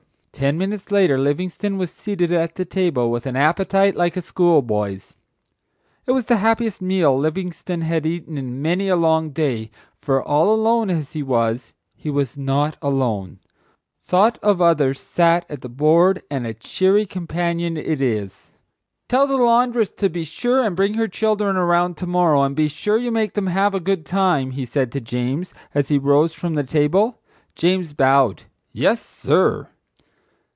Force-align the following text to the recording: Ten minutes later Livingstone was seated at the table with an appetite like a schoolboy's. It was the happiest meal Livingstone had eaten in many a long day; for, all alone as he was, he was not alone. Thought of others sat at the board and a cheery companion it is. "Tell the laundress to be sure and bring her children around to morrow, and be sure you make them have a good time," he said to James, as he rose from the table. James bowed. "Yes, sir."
Ten 0.33 0.57
minutes 0.57 0.89
later 0.91 1.19
Livingstone 1.19 1.77
was 1.77 1.91
seated 1.91 2.31
at 2.31 2.55
the 2.55 2.65
table 2.65 3.11
with 3.11 3.27
an 3.27 3.35
appetite 3.35 3.95
like 3.95 4.17
a 4.17 4.23
schoolboy's. 4.23 5.15
It 6.07 6.13
was 6.13 6.25
the 6.25 6.37
happiest 6.37 6.81
meal 6.81 7.15
Livingstone 7.15 7.81
had 7.81 8.07
eaten 8.07 8.39
in 8.39 8.59
many 8.59 8.87
a 8.89 8.95
long 8.95 9.29
day; 9.29 9.69
for, 9.99 10.23
all 10.23 10.51
alone 10.51 10.89
as 10.89 11.13
he 11.13 11.21
was, 11.21 11.73
he 11.95 12.09
was 12.09 12.39
not 12.39 12.75
alone. 12.81 13.37
Thought 13.99 14.39
of 14.41 14.59
others 14.61 14.99
sat 14.99 15.45
at 15.47 15.61
the 15.61 15.69
board 15.69 16.23
and 16.31 16.47
a 16.47 16.55
cheery 16.55 17.05
companion 17.05 17.77
it 17.77 18.01
is. 18.01 18.51
"Tell 19.07 19.27
the 19.27 19.37
laundress 19.37 19.89
to 19.91 20.09
be 20.09 20.23
sure 20.23 20.65
and 20.65 20.75
bring 20.75 20.95
her 20.95 21.07
children 21.07 21.55
around 21.55 21.97
to 21.97 22.07
morrow, 22.07 22.41
and 22.41 22.55
be 22.55 22.67
sure 22.67 22.97
you 22.97 23.11
make 23.11 23.35
them 23.35 23.45
have 23.47 23.75
a 23.75 23.79
good 23.79 24.07
time," 24.07 24.51
he 24.51 24.65
said 24.65 24.91
to 24.93 25.01
James, 25.01 25.53
as 25.75 25.89
he 25.89 25.99
rose 25.99 26.33
from 26.33 26.55
the 26.55 26.63
table. 26.63 27.19
James 27.53 27.93
bowed. 27.93 28.43
"Yes, 28.71 29.05
sir." 29.05 29.67